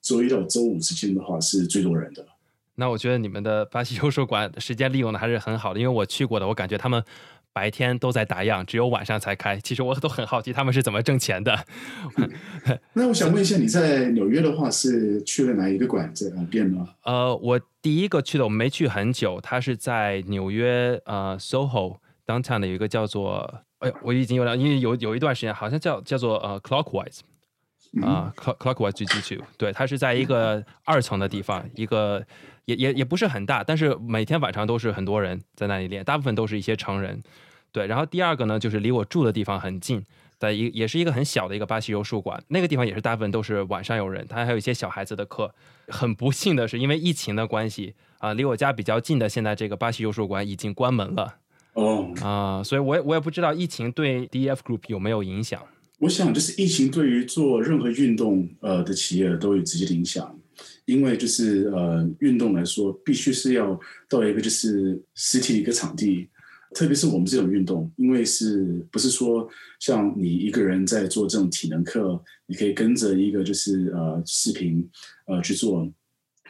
[0.00, 2.26] 周一到周五之间的话是最多人的。
[2.76, 7.04] 那我觉得你们的巴西图书馆时间利用的还是很好的，因为我去过的，我感觉他们。
[7.54, 9.56] 白天都在打烊，只有晚上才开。
[9.60, 11.64] 其实我都很好奇他们是怎么挣钱的。
[12.94, 16.84] 那我想问一下，你在纽约的话是去了哪一个馆子店呢？
[17.04, 27.20] 呃，我第一个去的我没去很久，它是在纽约呃 SoHo downtown 的有一个叫做哎，我已经有了，因为有有一段时间好像叫叫做呃 Clockwise
[28.02, 32.26] 啊 Clockwise G G Two，对，它是在一个二层的地方，一个
[32.64, 37.22] 也也也不是很大，但是每天晚上都是很多人在那里练，大部分都是一些成人。
[37.74, 40.00] 对，然后第二个呢，就是离我住的地方很近
[40.38, 42.40] 在一，也是一个很小的一个巴西柔术馆。
[42.46, 45.52] 那个地方也是大部分都是晚上有人，它还有一些小孩子的课。
[45.88, 51.34] 很不幸的是，因为疫情的关系啊，离我家比较近的现在这个巴西柔术馆已经关门了。
[51.72, 55.60] 哦，啊，所以我也我也不知道疫情对 DF Group 有没有影响。
[55.98, 60.38] 我想，就是疫情对于做任何运动呃的企业都有直接的影响，
[60.84, 66.28] 因为就是呃运动来说，必须是要到一个就是实体一个场地。
[66.74, 74.86] 特别是我们这种运动，因为是不是说像你一个人在做这种体能课，你可以跟着一个就是呃视频
[75.26, 75.88] 呃去做，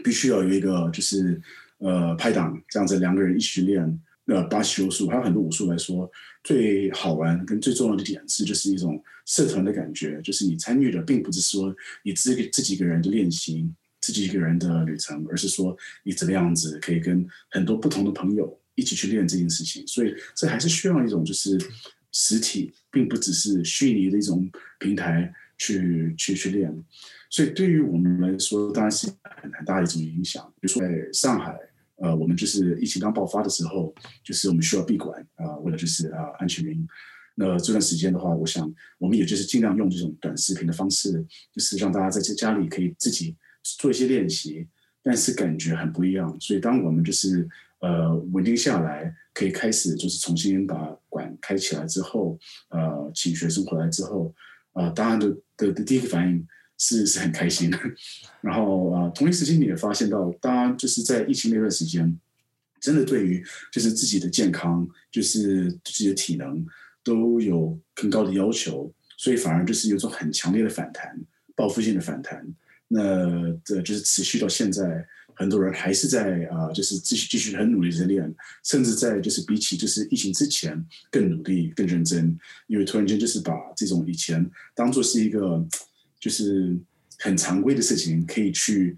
[0.02, 1.40] 必须要有一个就是
[1.78, 6.10] 呃拍档这样子两个人一起去练呃巴西柔术，还有很多武术来说，
[6.42, 18.58] 最好玩跟最重要的点是就是一种社团的感觉，就是你参与的并不是说你自自己一个人的练习，自己一个人的旅程，而是说你怎么样子可以跟很多不同的朋友。
[18.74, 21.58] 一起去练这件事情，所以这还是需要一种就是
[22.12, 26.72] 实体，并不只是虚拟的一种平台去去去练。
[27.30, 29.08] 所以对于我们来说，当然是
[29.42, 30.44] 很很大的一种影响。
[30.60, 31.56] 比如说在上海，
[31.96, 36.86] 呃，我们就是疫情刚爆发的时候，就是我们需要闭馆啊，为了就是啊安全原因。
[37.36, 41.10] 那这段时间的话，我想我们也就是尽量用这种短视频的方式，
[41.52, 43.34] 就是让大家在在家里可以自己
[43.64, 44.68] 做一些练习，
[45.02, 46.36] 但是感觉很不一样。
[46.40, 47.48] 所以当我们就是
[47.84, 50.74] 呃，稳定下来，可以开始就是重新把
[51.10, 52.38] 馆开起来之后，
[52.70, 54.34] 呃，请学生回来之后，
[54.72, 56.46] 呃，当然的的的第一个反应
[56.78, 57.78] 是是很开心的。
[58.40, 62.18] 然后啊，同一时间你也发现到，当然就是在疫情那段时间，
[62.80, 66.64] 真的对于就是自己的健康，就是自己的体能
[67.02, 71.14] 都有更高的要求，所以反而就是有种很强烈的反弹，
[71.54, 72.46] 报复性的反弹。
[72.88, 75.06] 那这就是持续到现在。
[75.34, 85.66] 很多人还是在啊，就是继续继续很努力在练，甚至在就是比起就是疫情之前更努力、更认真，因为突然间就是把这种以前当做是一个
[86.18, 86.76] 就是
[87.18, 88.96] 很常规的事情，可以去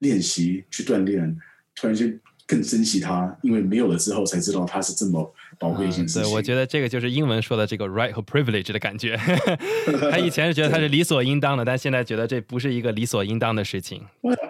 [0.00, 1.36] 练习、去锻炼，
[1.74, 2.20] 突然间。
[2.48, 6.22] 更珍惜它，因为没有了之后才知道它是这么宝贵一件事情。
[6.22, 9.20] 对，我觉得这个就是英文说的这个 right 和 privilege 的感觉。
[10.10, 14.02] 他以前是觉得它是理所应当的，但现在觉得这不是一个理所应当的事情。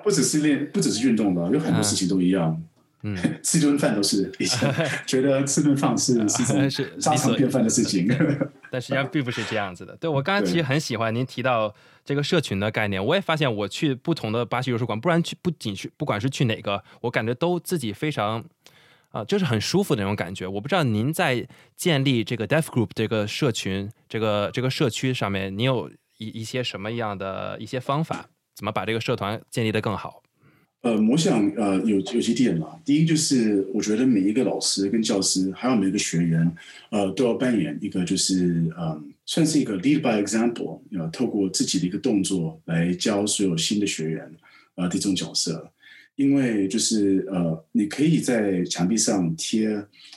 [0.05, 2.57] 不只是练，不只是运动的，有很多事情都一样。
[2.57, 2.65] 嗯，
[3.43, 4.75] 吃顿饭都是以前
[5.07, 8.09] 觉得吃顿饭是 是是家常便饭的事情，
[8.71, 9.97] 但实际上并不是这样子的。
[9.97, 18.45] 对我刚才其实很喜欢您提到这个社群的概念，我也发现我去不同的巴西游术馆，不然去不仅是不管是去哪个，我感觉都自己非常
[19.11, 20.47] 啊，就是很舒服的那种感觉。
[20.47, 30.23] 我不知道您在建立这个 Deaf Group 这个社群、这个这个社区上面，你有一一些什么样的一些方法，怎么把这个社团建立的更好？
[30.83, 32.79] 呃，我想呃有有几点嘛。
[32.85, 36.51] 第一就是我觉得每一个老师跟教师，还有每一个学员，
[36.91, 44.31] 呃，都要扮演一个就是嗯，算是一个 lead by example，呃，透过自己的一个动作来教所有新的学员，
[44.77, 45.73] 呃，这种角色。
[46.15, 49.71] 因为就是呃，你可以在墙壁上贴，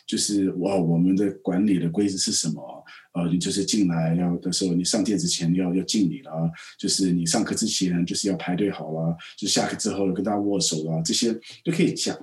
[0.08, 2.84] 就是哇，我们的管理的规则是什么？
[3.13, 12.17] 呃，你就是进来要的时候，你上电之前要要敬礼了，就是你上课之前就是要排队好了，就下课之后跟大家握手了，这些都可以讲。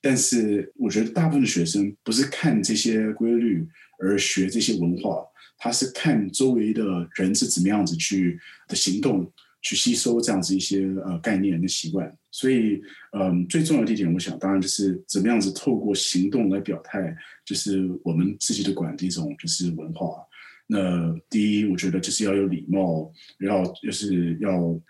[0.00, 3.66] 但是我觉得大部分的学生不是看这些规律
[3.98, 5.22] 而学这些文化，
[5.58, 6.82] 他是看周围的
[7.16, 9.30] 人是怎么样子去的行动。
[9.62, 12.80] 去吸收这样子一些呃概念跟习惯，所以
[13.12, 20.24] 嗯最重要的一点，我想当然就是怎么样子透过行动来表态，就是我们自己的管的一种就是文化。
[20.66, 24.80] 那第一，我觉得就是要有礼貌，要就是要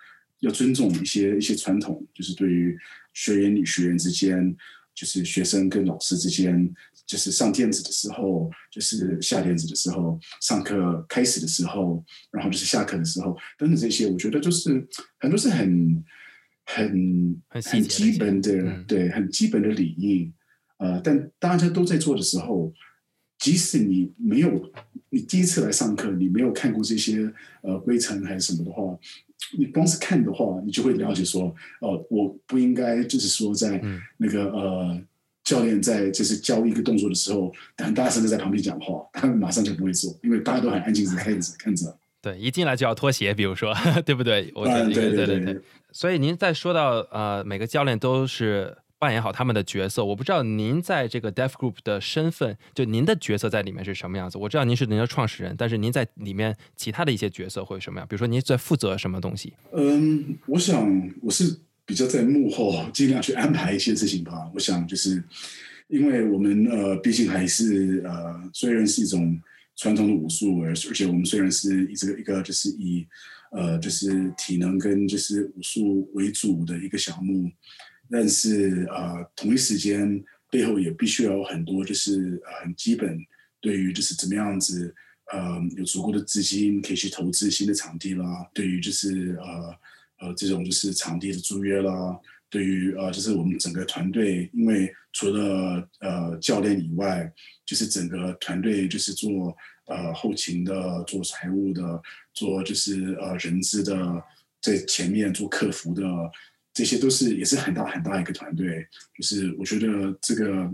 [0.41, 2.77] 要尊重一些一些传统，就是对于
[3.15, 4.55] 学员与学员之间，
[4.95, 6.75] 就是学生跟老师之间。
[7.07, 14.87] 就是上垫子的时候，就是下垫子的时候，上课开始的时候，然后就是下课的时候，等等这些，我觉得就是
[15.19, 16.05] 很多是很
[16.67, 20.33] 很很基本的，对，很基本的礼仪。
[20.77, 22.73] 呃，但大家都在做的时候，
[23.41, 24.71] 即使你没有
[25.09, 27.29] 你第一次来上课，你没有看过这些
[27.63, 28.97] 呃规程还是什么的话，
[29.59, 33.81] 你光是看的话，你就会了解说，哦，我不应该就是说在
[34.17, 35.01] 那个呃。
[35.43, 41.99] 教练在就是教一个动作的时候，很大声的在旁边讲话，他们马上就不会做，因为大家都很安静的看着看着。
[42.23, 43.75] 对，一进来就要脱鞋，比如说，
[44.05, 44.53] 对不对？
[44.53, 45.61] 对对对对。
[45.91, 54.39] 所以您在说到呃，每个教练都是扮演好他们的角色，我不知道您在这个 Deaf Group 的身份，就您的角色在里面是什么样子？
[54.39, 58.07] 我知道您是您的创始人，但是您在里面其他的一些角色会什么样？
[58.07, 59.55] 比如说您在负责什么东西？
[59.73, 61.59] 嗯，我想我是。
[61.87, 64.49] 比较在幕后尽量去安排一些事情吧。
[64.55, 65.21] 我想就是，
[65.89, 69.37] 因为我们呃，毕竟还是呃，虽然是一种
[69.75, 73.05] 传统的武术，而而且我们虽然是一这个一个就是以
[73.51, 77.51] 呃，就是体能跟就是武术为主的一个项目，
[78.11, 83.19] 但是呃，同一时间背后也必须要有很多就是呃很基本
[83.61, 84.95] 对于就是怎么样子
[85.33, 89.75] 呃有足够的资金可以去投资新的场地啦，对于就是呃。
[90.23, 92.21] 呃，这种就是场地的租约啦，
[92.51, 97.33] 对于呃，就是我们整个团队，因为除了呃教练以外，
[97.65, 102.03] 就是整个团队就是做呃后勤的，做财务的，
[102.35, 104.23] 做就是呃人资的，
[104.61, 106.03] 在前面做客服的，
[106.73, 108.87] 这些都是也是很大很大一个团队。
[109.17, 110.71] 就是我觉得这个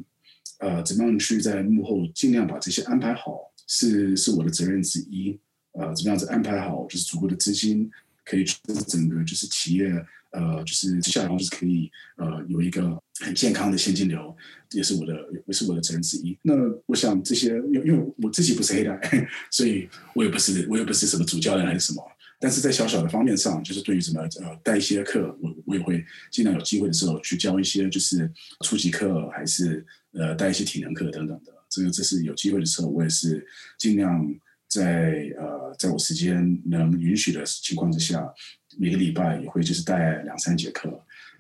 [0.58, 5.38] 呃，怎么样去在幕后尽量把这些安排好，是是我的责任之一。
[5.72, 7.90] 呃，怎么样子安排好，就是足够的资金。
[8.28, 8.44] 可以
[8.88, 9.86] 整个就是企业，
[10.32, 14.36] 呃，就是接下来就是可以呃有一个很健康的现金流，
[14.72, 15.14] 也是我的
[15.46, 16.36] 也是我的责任之一。
[16.42, 16.52] 那
[16.86, 19.00] 我想这些，因为因为我自己不是黑带，
[19.52, 22.02] 所以我也不是我也不是什么主教练还是什么。
[22.38, 28.30] 但是在小小的方面上，就是对于什么呃带一些课，我我也会尽量有机会的时候去教一些就是
[28.64, 31.52] 初级课，还是呃带一些体能课等等的。
[31.68, 33.46] 这个这是有机会的时候，我也是
[33.78, 34.34] 尽量。
[34.68, 38.28] 在呃，在我时间能允许的情况之下，
[38.76, 40.90] 每个礼拜也会就是带两三节课，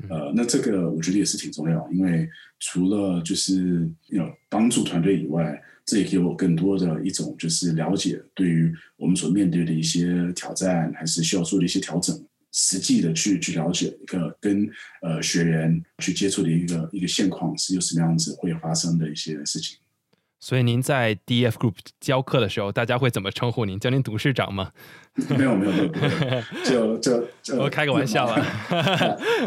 [0.08, 2.26] 呃，那这个我觉得也是挺重要，因为
[2.60, 12.20] 除了就是要帮助团队以外，这也给我更多的一种就是了解，对于我们所面对的一些挑战，还是需要做的一些调整，
[12.52, 14.68] 实际的去去了解一个跟
[15.00, 19.78] 呃学员去接触的一个一个现况是有什么样子会发生的一些事情。
[20.40, 23.78] 所以您在 DF Group 教课的时候，大家会怎么称呼您？
[23.78, 24.72] 叫您董事长吗？
[25.36, 25.92] 没有没有 没有，
[26.62, 28.38] 就就就我开个玩笑啊。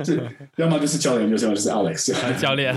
[0.03, 0.17] 这
[0.57, 2.73] 要么就是教练，要么就是 Alex 教练。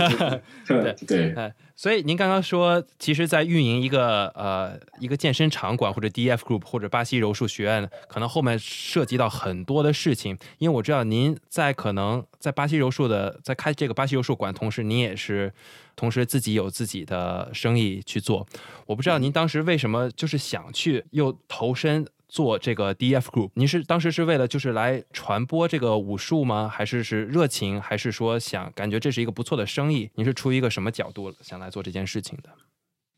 [0.67, 1.53] 对对。
[1.75, 10.39] 所以您刚刚说，其实，在运营一个呃一个健身场馆或者 DF Group 或者巴西柔术学院，可能后面涉及到很多的事情。
[10.59, 15.53] 因为我知道您在可能在巴西柔术的在开这个巴西柔术馆，同时您也是
[15.97, 18.47] 同时自己有自己的生意去做。
[18.87, 22.07] 我不知道您当时为什么就是想去又投身。
[22.33, 23.51] 做这个 DF Group？
[23.53, 26.67] 您是当时是为了就是来传播这个武术吗？
[26.67, 27.79] 还是是热情？
[27.79, 30.09] 还是说想感觉这是一个不错的生意？
[30.15, 32.49] 您是出于一个什么角度想来做这件事情的？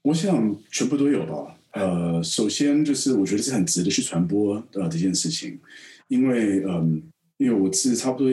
[0.02, 1.56] 我想全部都有吧。
[1.74, 5.60] 呃，首先就是我觉得是很值得去传播呃这件事情，
[6.08, 7.00] 因为嗯，
[7.36, 8.28] 因为我是差不多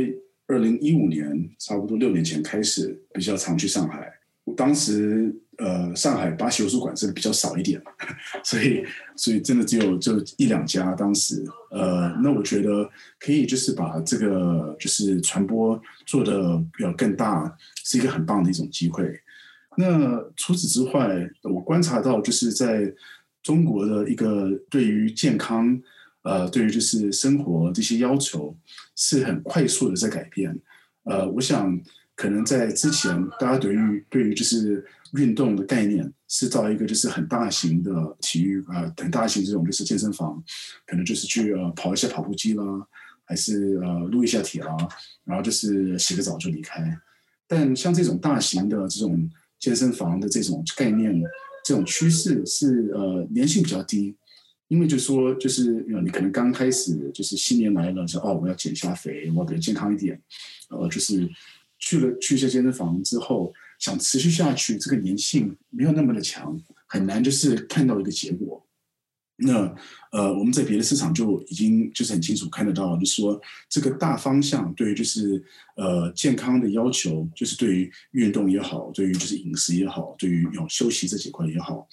[0.48, 4.12] 二零一五年，差不多六年前开始比较常去上海。
[4.46, 7.80] 我当时呃，上海巴西武术馆是比较少一点，
[8.44, 8.84] 所以
[9.16, 10.96] 所以真的只有就一两家。
[10.96, 19.20] 当时呃，那我觉得可以就是把这个就是传播做的要更大，是一个很棒的一种机会。
[19.78, 22.92] 那除此之外，我观察到就是在
[23.44, 25.80] 中国的一个对于健康
[26.24, 28.56] 呃，对于就是生活这些要求
[28.96, 30.58] 是很快速的在改变。
[31.04, 31.80] 呃，我想。
[32.22, 40.40] 可能在之前，大家对于对于就是运动的概念是到一个就是很大型的体育啊，很大型这种就是健身房，
[40.86, 42.64] 可能就是去呃跑一下跑步机啦，
[43.26, 44.78] 还是呃撸一下铁啦，
[45.24, 46.96] 然后就是洗个澡就离开。
[47.48, 51.20] 但像这种大型的这种健身房的这种概念，
[51.66, 54.16] 这种趋势是呃粘性比较低，
[54.68, 60.22] 因为就说就是呃你可能刚开始就是新年来了，说哦我要减下肥，我要比较健康一点，
[60.70, 61.28] 呃就是。
[61.82, 68.66] 去了去一些健身房之后，想持续下去，这个粘性没有那么的强，很难就是看到一个结果。
[69.44, 69.76] 那
[70.12, 75.44] 呃，我们在别的市场就已经就是很清楚看得到，就是说这个大方向对于就是
[75.76, 81.88] 呃健康的要求，就是对于运动也好，对于就是饮食也好，对于有休息这几块也好，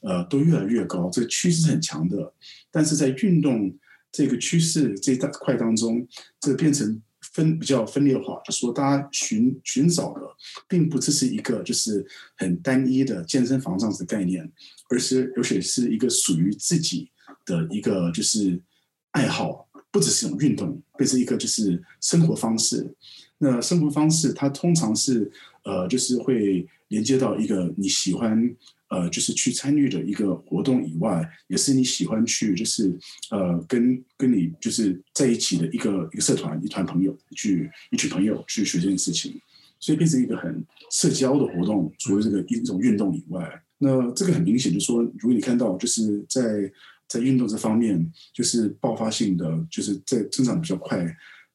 [0.00, 2.32] 呃，都越来越高，这个趋势是很强的。
[2.70, 3.76] 但是在运动
[4.10, 6.08] 这个趋势这一大块当中，
[6.40, 7.02] 这变成。
[7.34, 10.22] 分比较分裂化，就说大家寻寻找的，
[10.66, 14.50] 并不只是一个就是很单一的健身房这样子的概念，
[14.88, 17.10] 而是而且是一个属于自己
[17.44, 18.62] 的一个就是
[19.10, 22.94] 爱好，不只是一种运动，变成一个就是生活方式。
[23.38, 25.30] 那生活方式它通常是
[25.64, 28.56] 呃，就是会连接到一个你喜欢。
[28.88, 32.96] 呃，就是去参与的一个活动以外，也是你喜欢去，就是
[33.30, 39.40] 呃，跟跟你就是在一起的一个一个社团，一团朋友去一群朋友去学这件事情，
[39.80, 41.92] 所以变成一个很社交的活动。
[41.98, 46.70] 除了这个一种运动以外，那这个很明显就是说，如果你看到就是在
[47.08, 51.04] 在运动这方面，就是爆发性的，就是在增长比较快，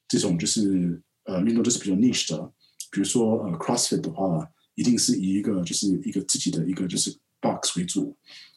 [0.10, 2.52] 这种就是呃运动都是比较 niche 的，
[2.92, 4.46] 比如说呃 CrossFit 的话。
[4.80, 8.16] 一定是以一个就是一个自己的一个就是 box 为主，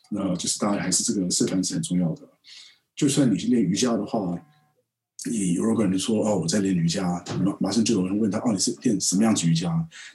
[0.09, 2.23] 那就是当然还是这个社团是很重要的。
[2.95, 4.39] 就算你去练瑜伽的话，
[5.29, 7.03] 你如果人说哦我在练瑜伽，
[7.45, 9.69] 马马上就有人问他哦你是练什么样子瑜伽？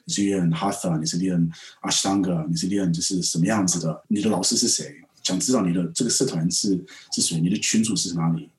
[0.05, 1.49] 你是练 Hatha，你是练
[1.81, 4.03] Ashtanga，你是练就是什么样子的？
[4.07, 4.95] 你的老师是谁？
[5.23, 6.69] 想知道你的这个社团是
[7.11, 7.41] 是谁？
[7.41, 8.49] 你的群主是哪里？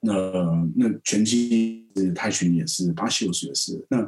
[0.00, 0.12] 那
[0.76, 3.86] 那拳击泰拳也是，巴西武术也是。
[3.88, 3.98] 那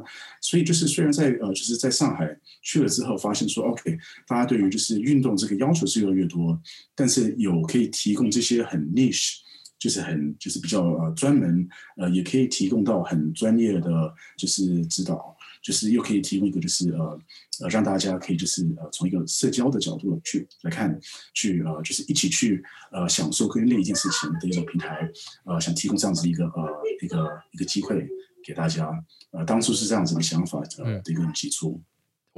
[0.40, 3.96] 所以就是虽然在呃，就是在上海去了之后，发现说 OK，
[4.26, 6.60] 大家对于就是运动这个要求是越来越多，
[6.94, 9.38] 但是有可以提供这些很 niche，
[9.78, 15.36] 就是很就是比较呃专门呃，也可以提供到很专业的就是指导。
[15.68, 17.20] 就是又可以提供一个，就是呃
[17.60, 20.98] 呃，让大家可以就是呃，从一个社交的角度去来看，
[21.34, 25.06] 去呃，就是一起去呃，享受跟另一件事情的一种平台，
[25.44, 28.08] 呃，想提供这样子一个呃一个一个机会
[28.42, 28.88] 给大家，
[29.32, 31.78] 呃，当初是这样子的想法呃的一个基础。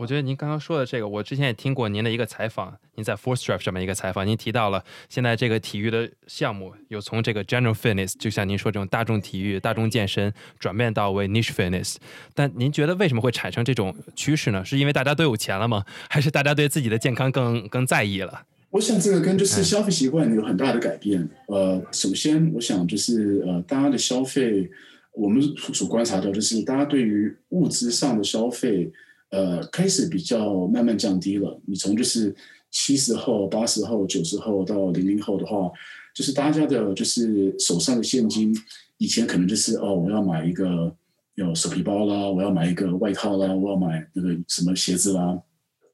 [0.00, 11.96] 我觉得您刚刚说的这个，我之前也听过您的一个采访，您在 Four Strap 上面一个采访，您提到了现在这个体育的项目有从这个 General Fitness，就像您说这种大众体育、大众健身，转变到为 Niche Fitness。
[12.34, 14.64] 但您觉得为什么会产生这种趋势呢？
[14.64, 15.84] 是因为大家都有钱了吗？
[16.08, 18.46] 还是大家对自己的健康更更在意了？
[18.70, 21.28] 我想这个跟就是消费习惯有很大的改变。
[21.48, 24.70] 呃，首先我想就是呃，大家的消费，
[25.12, 25.42] 我们
[25.74, 28.90] 所观察到就是大家对于物质上的消费。
[29.30, 31.60] 呃，开始比较慢慢降低了。
[31.66, 32.34] 你从就是
[32.70, 35.70] 七十后、八十后、九十后到零零后的话，
[36.14, 38.54] 就是大家的，就是手上的现金，
[38.98, 40.94] 以前可能就是哦，我要买一个
[41.36, 45.40] 有手皮包啦，我要买一个外套啦，我要买那个什么鞋子啦。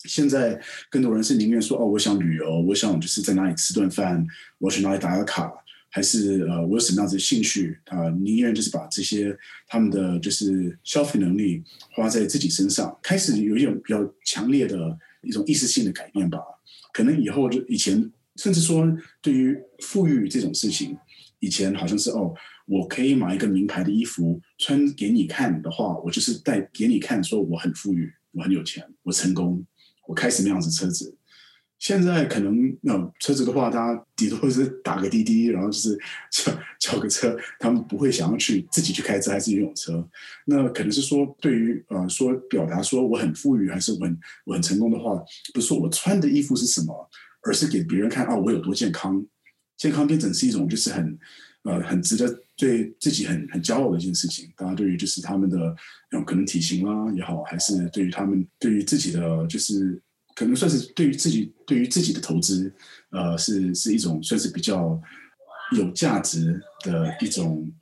[0.05, 4.27] 现在更多人是宁愿说哦，我想旅游，我想就是在哪里吃顿饭，
[4.59, 5.53] 我去哪里打个卡。
[5.97, 8.11] 还是呃，我有什么样子的兴趣啊？
[8.21, 9.35] 宁愿就是把这些
[9.67, 14.77] 他们的就是消费能力花在自己身上，开始有一种比较强烈的
[15.23, 16.39] 一种意识性的改变吧。
[16.93, 18.87] 可能以后就以前，甚至说
[19.23, 20.99] 对于富裕这种事情，
[21.41, 22.35] 以前好像是哦，
[22.67, 29.65] 我可以买一个名牌的衣服穿给你看的话，我就是带给你看，说我很富裕，我很有钱，我成功，
[30.07, 31.16] 我开什么样子车子。
[31.79, 35.99] 现在可能那车子的话，大家顶多是打个滴滴，然后就是
[36.33, 40.09] 叫叫个车，他们不会想要去自己去开车还是拥有车。
[40.47, 45.23] 那可能是说，对于呃说表达说我很富裕还是我很我很成功的话，
[45.53, 47.11] 不是说我穿的衣服是什么，
[47.43, 49.25] 而是给别人看啊我有多健康，
[49.77, 51.19] 健康变成是一种就是很
[51.65, 54.51] 呃很值得对自己很很骄傲的一件事情。
[54.57, 55.59] 大家对于就是他们的
[56.11, 60.03] 那种可能体型啦也好，还是对于他们对于自己的就是。
[60.37, 62.71] 可能算是对于自己对于自己的投资，
[63.09, 65.01] 呃，是是一种算是比较
[65.73, 67.73] 有价值的一种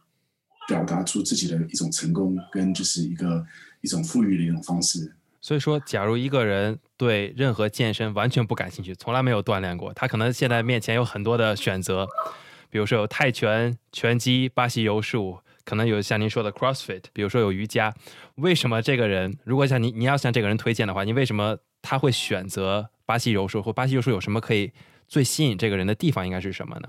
[0.69, 3.45] 表达出自己的一种成功，跟就是一个
[3.81, 5.13] 一种富裕的一种方式。
[5.41, 12.07] 所以说，假如一个人对任何健身完全不感兴趣，从来没有锻炼过，他可能现在面前有很多的选择，
[12.71, 17.93] 比如说有泰拳、拳击、巴西柔术，可能有像您说的 CrossFit，比如说有瑜伽。
[18.37, 21.59] 为什么这个人，如果像你你要向这个人推荐的话，你为什么？
[21.85, 24.73] 他会选择巴西柔术，或巴西柔术有什么可以
[25.07, 26.25] 最吸引这个人的地方？
[26.25, 26.89] 应该是什么呢？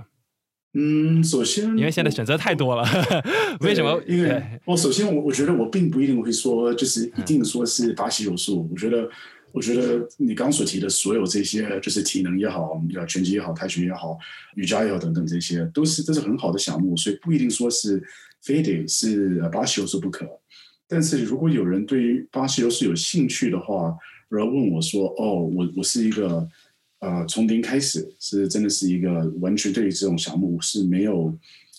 [0.78, 2.84] 嗯，首先，因为现在选择太多了，
[3.60, 4.02] 为什么？
[4.08, 8.68] 因为我首先我我觉得我并不一定会说，就是一定说是巴西柔术。
[8.72, 9.10] 我觉得，
[9.52, 14.18] 我觉得你刚所提的所有这些，就是体能也好，呃，拳击也好，泰拳也好，
[14.56, 18.02] 瑜伽也好等等，这些都是都是很好的项目，所以不一定说是
[18.42, 20.26] 非得是巴西柔术不可。
[20.88, 23.96] 但是如果有人对于巴西柔术有兴趣的话，
[24.30, 26.48] 然后问我说：“哦，我我是一个，
[27.00, 31.38] 呃，从零开始，是真的是一个完全对于这种项目是没有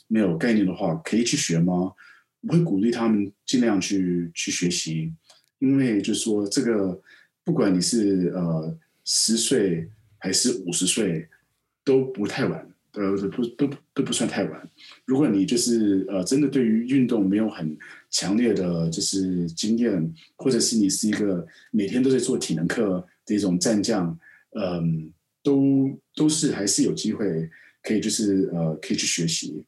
[0.08, 1.92] 没有概念的话，可以去学吗？”
[2.42, 5.12] 我会鼓励他们尽量去去学习，
[5.58, 7.00] 因为就是说，这个
[7.42, 9.88] 不管你是呃十岁
[10.18, 11.28] 还是五十岁，
[11.82, 12.68] 都不太晚。
[12.96, 14.70] 呃，不都都不算太晚。
[15.04, 17.76] 如果你就是呃，真的对于运动没有很
[18.10, 24.18] 强烈的就是经验，或者是你是一个每天都在做体能课的一种战将，
[24.58, 27.50] 嗯，都都是还是有机会
[27.82, 29.62] 可以就是呃可以去学习。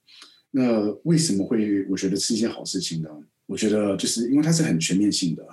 [0.51, 3.11] 那为什么会我觉得是一件好事情呢？
[3.45, 5.47] 我觉得就是因为它是很全面性的，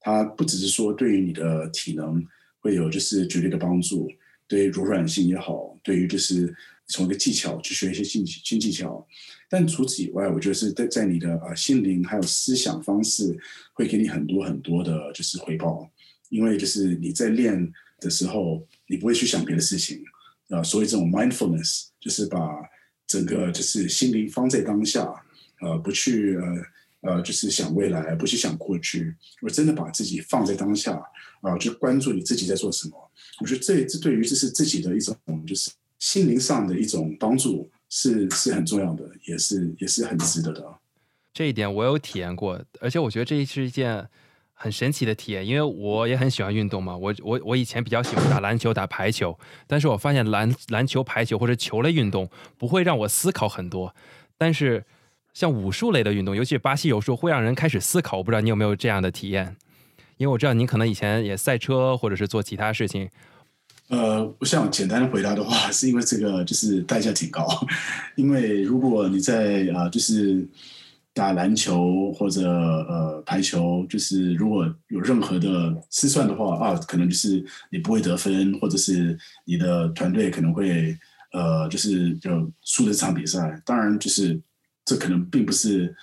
[0.00, 2.22] 它不只是说对于你的体能
[2.60, 4.06] 会有就是绝对的帮助，
[4.46, 6.54] 对柔软性也好，对于就是。
[6.92, 9.06] 从一个技巧去学一些新新技巧，
[9.48, 13.34] 但除此以外，我觉得是在在你的呃心灵还有思想方式，
[13.72, 15.90] 会给你很多很多的就是回报。
[16.28, 20.02] 因为就是你在练的时候，你不会去想别的事情
[20.48, 22.38] 啊，所以这种 mindfulness 就是把
[23.06, 25.04] 整个就是心灵放在当下，
[25.60, 31.02] 呃，不去呃呃就是想未来，不去想过去，我真的把自己放在当下
[31.42, 32.96] 啊，就关注你自己在做什么。
[33.40, 35.16] 我觉得这这对于这是自己的一种
[35.46, 35.70] 就是。
[36.02, 40.78] 心灵上的一种帮助是是很重要的，也是也是很值得的。
[41.32, 44.08] 这一点我有体验过，而且我觉得这是一件
[44.52, 46.96] 很神奇的体验，因为我也很喜欢运动嘛。
[46.96, 49.38] 我我我以前比较喜欢打篮球、打排球，
[49.68, 52.28] 但是我发现篮篮球、排球或者球类运动
[52.58, 53.94] 不会让我思考很多，
[54.36, 54.84] 但是
[55.32, 58.16] 像武术类的运动，尤其是巴西柔术，会让人开始思考。
[58.16, 59.56] 我不知道你有没有这样的体验？
[60.16, 63.08] 因为我知道您可能以前也赛车或者是做其他事情。
[63.92, 67.46] 呃，我想简单的回答的话， 是因为这个就是代价挺高，
[68.16, 70.48] 因为如果你在啊，就是
[71.12, 80.96] 打篮球或者呃排球，就是如果有任何的失算的话啊，可能就是你不会得分，或者是你的团队可能会
[81.34, 83.60] 呃，就是就输了这场比赛。
[83.62, 84.40] 当然，就是
[84.86, 85.94] 这可能并不是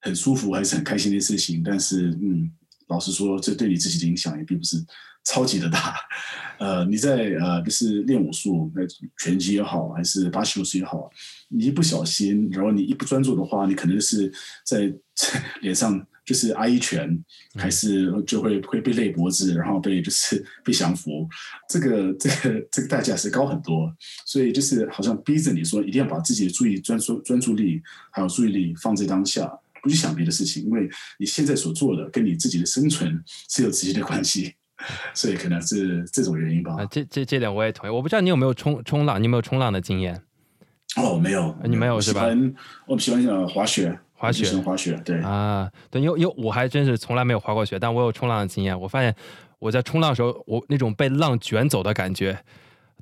[0.00, 2.50] 很舒服还是很开心的事情，但是嗯，
[2.88, 4.84] 老实说，这对你自己的影响也并不是。
[5.26, 5.96] 超级的大，
[6.58, 8.82] 呃，你在呃，就是练武术，那
[9.18, 11.10] 拳击也好，还是巴西柔术也好，
[11.48, 14.32] 你一不小心，然后你一不专注的话，你可能是
[14.64, 14.90] 在
[15.60, 17.22] 脸上 就是挨一拳，
[17.56, 21.28] 还是就会会被勒脖子，然后被就是被降服，
[21.68, 23.92] 这个这个这个代价是高很多，
[24.24, 29.48] 所以就是好像逼着你说一定要把自己的注意专注专注力还有注意力放在当下，
[29.82, 34.54] 不去想别的事情，因为你现在所做的跟你自己的生存是有直接的关系。
[35.14, 36.76] 所以可能是这种原因吧。
[36.78, 37.92] 啊，这这这点我也同意。
[37.92, 40.20] 我不知道你有没有冲冲浪，你有没有冲浪的经验？
[40.96, 42.26] 哦，没有，你没有是吧？
[42.86, 48.78] 我喜欢呃滑雪，滑雪，滑雪，对啊，对，因为因为我还真是从来没有滑过雪，但我有冲浪的经验。
[48.80, 49.14] 我发现
[49.58, 52.38] 我在冲浪的时候，我那种被浪卷走的感觉。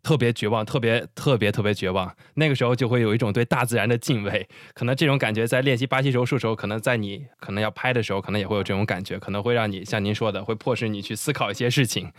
[0.05, 2.15] 特别绝望，特别特别特别绝望。
[2.35, 4.47] 那个时候就会有一种对大自然的敬畏。
[4.75, 12.13] 可能这种感觉在练习巴西柔术时候，可能在你可能要拍的时候，可能也会有这种感觉，可能会让你像您说的，会迫使你去思考一些事情。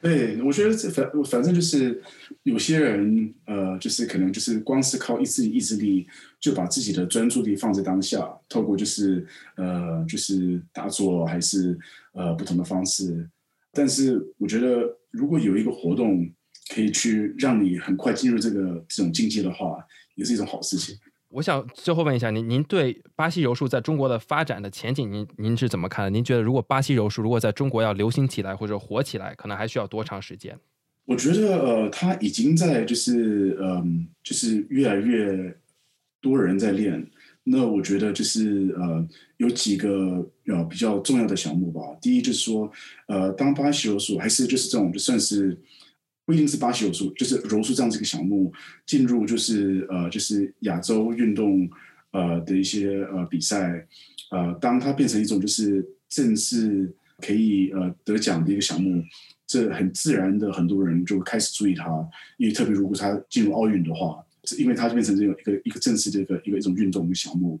[0.00, 2.02] 对，我觉得这反反正就是
[2.42, 6.04] 有些人，呃，就是可能就是光是靠一次意志力，
[6.40, 11.78] 就把自己的专注力放在当下，透过就是呃，就是打坐还是
[12.14, 13.30] 呃不同的方式。
[13.72, 16.28] 但是我觉得，如果有一个活动。
[16.68, 19.84] 可以去让你很快进入这个这种境界的话，
[20.14, 20.96] 也是一种好事情。
[21.28, 26.10] 我想最后问一下您，您对巴西柔术在中国的发展的前景，您您是怎么看的？
[26.10, 30.58] 您觉得如果巴西柔术如果在中国要流行起来或者火起来，可能还需要多长时间？
[31.06, 35.56] 我觉得呃，他已经在就是嗯，就是越来越
[36.20, 37.10] 多人在练。
[37.44, 39.08] 那我觉得就是呃，
[39.38, 41.80] 有几个呃比较重要的项目吧。
[42.00, 42.70] 第一就是说，
[43.08, 45.58] 呃，当巴西柔术还是就是这种就算是
[46.24, 48.52] 不一定是巴西柔术，就是柔术这样子一个项目
[48.86, 51.68] 进入就是呃就是亚洲运动
[52.12, 53.86] 呃的一些呃比赛，
[54.30, 59.02] 呃，当它变成一种就是正式可以呃得奖的一个项目。
[59.44, 61.84] 这很自然的，很多人就开始注意他，
[62.38, 64.24] 因为特别如果他进入奥运的话，
[64.56, 67.60] 因为他就变成这种一个一个正式的一个一个一种运动的项目，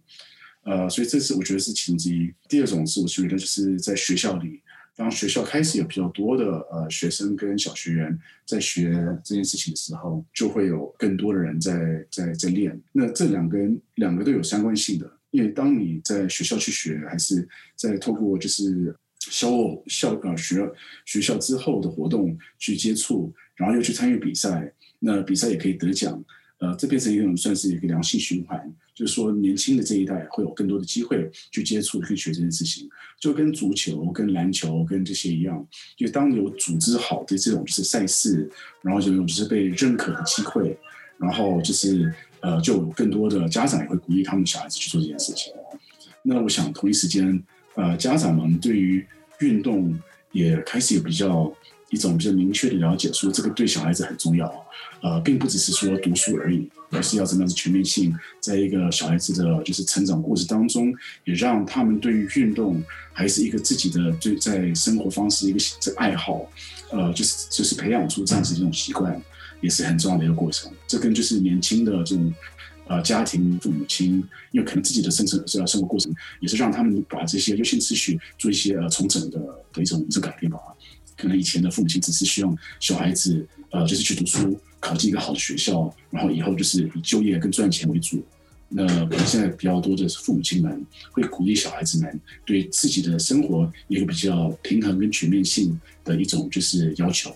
[0.62, 2.32] 呃，所以这是我觉得是其中之一。
[2.48, 4.62] 第二种是我觉得就是在学校里，
[4.96, 8.92] 当学校开始有比较多的呃学生跟小学员在学
[9.24, 12.80] 这件事情的时候，就会有更多的人在在在练。
[12.92, 13.58] 那这两个
[13.94, 18.94] 两个都有相关性的，因为当你在学校去学，还是在透过就是。
[19.30, 19.48] 校
[19.86, 20.68] 校呃学
[21.06, 26.22] 学校之后的活动去接触，然后又去参与比赛，那比赛也可以得奖，
[26.58, 28.60] 呃，这变成一种算是一个良性循环，
[28.94, 32.88] 就是说年轻的这一代会有更多的机会去接触、去学这件事情，
[33.20, 35.66] 就跟足球、跟篮球、跟这些一样，
[35.96, 38.50] 就当有组织好的这种就是赛事，
[38.82, 40.78] 然后就有就是被认可的机会，
[41.18, 45.52] 然后就是呃，就有更多的家长也会鼓励他们小孩子去做这件事情。
[46.22, 47.42] 那我想同一时间。
[47.74, 49.02] 呃，家长们对于
[49.40, 49.98] 运动
[50.30, 51.50] 也开始有比较
[51.92, 54.52] 一种比较明确的了解，说这个对小孩子很重要。
[55.02, 62.82] 呃，并不只是说读书而已，而是要怎么样子全面性，在一个小孩子的就是成长过程当中，也让他们对于运动
[63.12, 66.48] 还是一个自己的对在生活方式一个这爱好，
[66.90, 69.20] 呃，就是就是培养出这样子一种习惯，
[69.60, 70.70] 也是很重要的一个过程。
[70.86, 72.32] 这跟就是年轻的这种。
[72.88, 79.38] 呃，家庭父母亲，因为可能自己的生存生活过程，也是让他们把这些优先次序做一些呃重整的
[79.72, 80.58] 的一种一种改变吧。
[81.16, 88.24] 可能以前的父母亲只是希望小孩子呃就是去读书，考进一个好的学校，然后以后就是以就业跟赚钱为主。
[88.74, 97.30] 那可能现在比较多的是父母亲们会鼓励小孩子们对自己的生活一个比较平衡跟全面性的一种就是要求。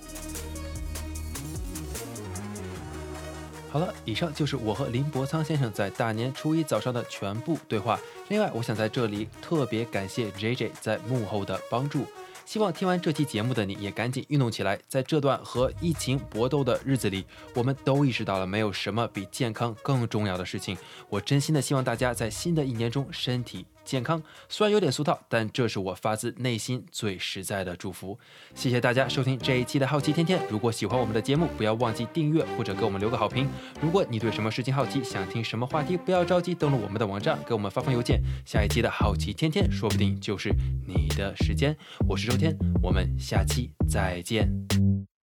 [3.69, 8.01] 好了，以上就是我和林伯仓先生在大年初一早上的全部对话。
[8.31, 12.07] 另外，我想在这里特别感谢 JJ 在幕后的帮助。
[12.47, 14.79] 希望听完这期节目的你也赶紧运动起来。
[14.87, 20.79] 在这段和疫情搏斗的日子里，我们都意识到了没有什么比健康更重要的事情。
[21.11, 23.67] 我真心的希望大家在新的一年中身体。
[23.87, 28.19] 健康虽然有点俗套，但这是我发自内心最实在的祝福。
[28.55, 30.39] 谢谢大家收听这一期的好奇天天。
[30.51, 33.49] 如果喜欢我们的节目，不要忘记订阅或者给我们留个好评。
[33.81, 38.21] 如果你对什么事情好奇，想听什么话题，不要着急登录我们的网站，给我们发封邮件。
[38.45, 40.53] 下一期的好奇天天，说不定就是
[40.87, 41.75] 你的时间。
[42.09, 45.16] 我是周天，我们下期再见。